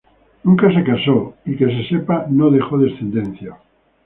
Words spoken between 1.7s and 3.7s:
sepa no dejó descendencia.